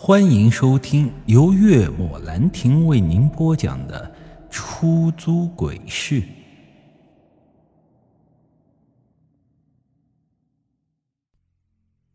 [0.00, 4.14] 欢迎收听由月末兰亭为您播讲的
[4.48, 6.22] 《出租鬼市》。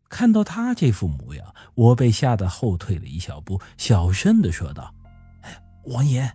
[0.08, 4.94] 看到他这副模样，我被吓得后退了一小步，小声的说道
[5.92, 6.32] ：“王爷。”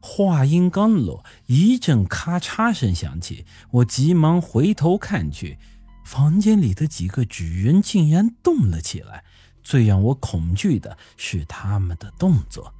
[0.00, 5.58] 话音刚落，一阵咔嚓声响起，我急忙回头看去，
[6.04, 9.24] 房间里的几个纸人竟然动了起来。
[9.68, 12.72] 最让我恐惧的是他们的动作，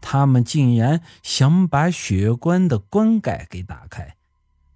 [0.00, 4.16] 他们竟然想把血棺的棺盖给打开，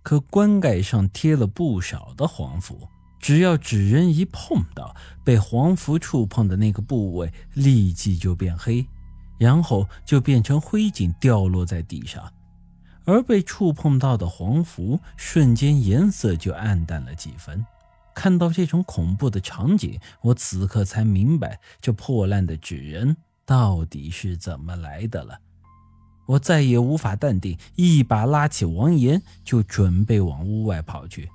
[0.02, 2.87] 可棺盖上贴了不少的黄符，
[3.19, 8.86] 只要纸人一碰到被黄符触碰的那个部位，立即就变黑，
[9.38, 12.30] 然后就变成灰烬掉落在地上，
[13.06, 17.64] 而被触碰到的黄符瞬间颜色就暗淡了几分。
[18.16, 25.39] 看到这种恐怖的场景，我此刻才明白这破烂的纸人到底是怎么来的了。
[26.25, 31.28] 我再也无法淡定，一把拉起王岩就准备往屋外跑去。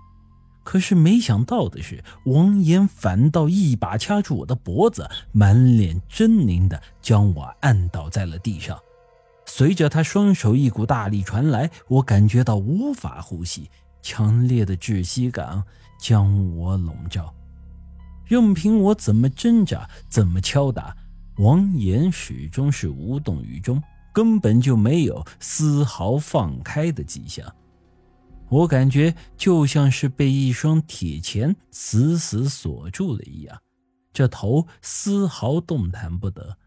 [0.64, 8.78] 可是没想到的是，王岩反倒一把掐住我的脖子，满脸狰狞的将我按倒在了地上。
[9.46, 13.70] 随着他双手一股大力传来，我感觉到无法呼吸。
[14.02, 15.64] 强烈的窒息感
[16.00, 17.34] 将我笼罩，
[18.26, 20.96] 任凭我怎么挣扎，怎么敲打，
[21.38, 27.46] 王岩始终是无动于衷，根本就没有丝毫放开的迹象。
[28.50, 33.58] 我感觉就像是被一双铁钳死死锁住了一样，
[34.12, 36.58] 这头丝毫动弹不得。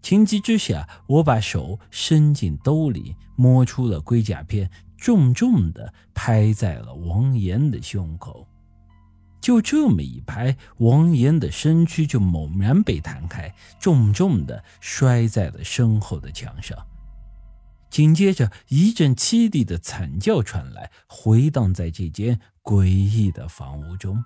[0.00, 4.70] 情急之下，我把手伸进兜里，摸出了龟甲片。
[4.96, 8.46] 重重的拍在了王岩的胸口，
[9.40, 16.76] 就这么一拍，王岩的身躯就猛然被弹开，重重的摔在了身后的墙上。
[17.88, 24.24] 紧接着，一阵凄厉的惨叫传来，回荡在这间诡异的房屋中，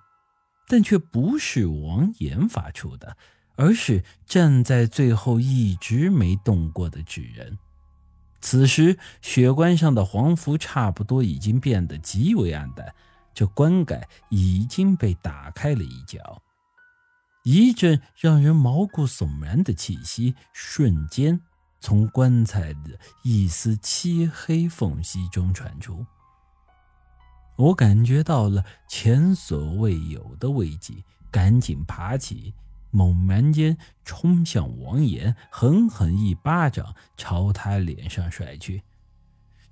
[0.67, 3.17] 但却不是王岩发出的，
[3.57, 7.59] 而是站在最后一直没动过的纸人。
[8.41, 12.95] 此时，血棺上的黄符差不多已经变得极为暗淡，
[13.35, 16.43] 这棺盖已经被打开了一角，
[17.45, 21.41] 一阵让人毛骨悚然的气息瞬间
[21.81, 26.05] 从棺材的一丝漆黑缝隙中传出。
[27.57, 32.55] 我感觉到了前所未有的危机，赶紧爬起。
[32.91, 38.83] 猛然间冲向王岩，狠狠一巴掌朝他脸上甩去。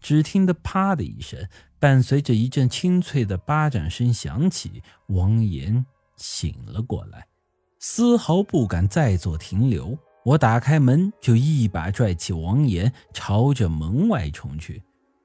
[0.01, 1.49] 只听得“啪”的一声，
[1.81, 5.85] 伴随着一阵清脆的巴掌声响起，王岩
[6.17, 7.27] 醒了过来，
[7.81, 9.99] 丝毫不敢再做停留。
[10.25, 14.83] 我打开门，就一把拽起王岩，朝着门外冲去。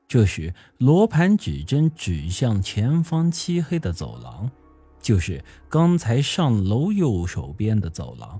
[0.07, 4.49] 这时，罗盘指针指向前方漆黑的走廊。
[5.03, 8.39] 就是刚才上楼右手边的走廊，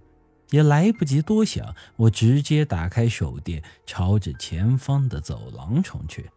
[0.50, 6.31] 也来不及多想，我直接打开手电，朝着前方的走廊冲去。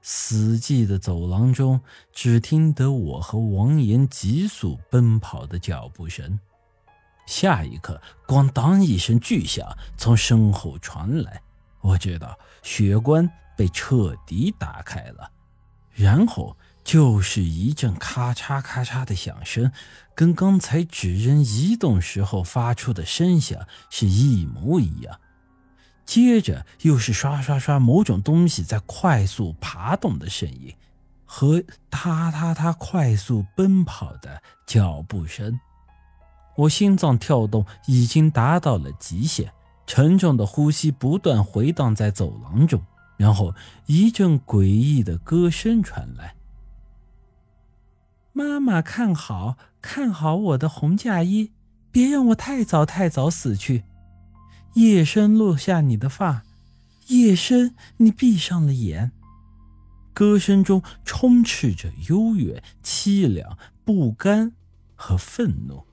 [0.00, 1.78] 死寂的走廊中，
[2.10, 6.40] 只听得我和王岩急速奔跑的脚步声。
[7.26, 9.68] 下一刻，咣当一声巨响
[9.98, 11.42] 从身后传来，
[11.82, 13.28] 我知道血棺
[13.58, 15.30] 被彻底打开了，
[15.92, 16.56] 然后。
[16.86, 19.72] 就是一阵咔嚓咔嚓的响声，
[20.14, 25.18] 跟刚才纸人移动时候发出的声响是一模一样。
[26.04, 30.72] 接着又是刷刷刷某种东西在快速爬动的声音，
[31.24, 31.60] 和
[31.90, 35.58] 踏踏踏快速奔跑的脚步声。
[36.54, 39.52] 我心脏跳动已经达到了极限，
[39.88, 42.80] 沉重的呼吸不断回荡在走廊中，
[43.16, 43.52] 然后
[43.86, 46.35] 一阵诡异的歌声传来。
[48.36, 51.52] 妈妈，看好，看好我的红嫁衣，
[51.90, 53.84] 别让我太早太早死去。
[54.74, 56.42] 夜深落下你的发，
[57.06, 59.12] 夜深你闭上了眼。
[60.12, 63.56] 歌声中充斥着幽怨、凄凉、
[63.86, 64.52] 不甘
[64.94, 65.84] 和愤怒。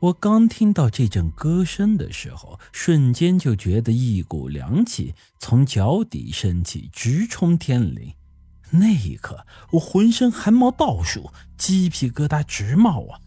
[0.00, 8.12] 我刚听到这阵歌声的时候，瞬间就觉得一股凉气从脚底升起，直冲天灵。
[8.70, 13.20] 那一刻，我浑身汗毛倒竖，鸡皮疙瘩直冒啊！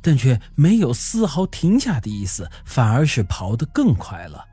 [0.00, 4.44] 但却没有丝毫停下的意思，反而是跑得更快了。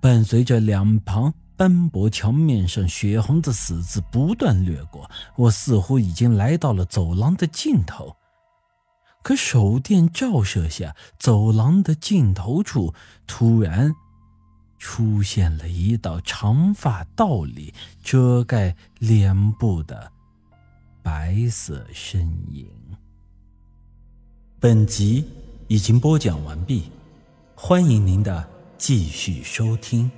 [0.00, 8.14] 伴随着两旁斑驳墙面上血红的死字不断掠过，我似乎已经来到了走廊的尽头。
[9.22, 12.92] 可手电照射下，走廊的尽头处
[13.26, 13.94] 突然
[14.84, 17.72] 出现了一道长发倒立、
[18.02, 20.12] 遮盖脸部的
[21.02, 22.20] 白色身
[22.54, 22.68] 影。
[24.60, 25.24] 本集
[25.68, 26.90] 已经播讲完毕，
[27.54, 28.46] 欢迎您的
[28.76, 30.10] 继续收听。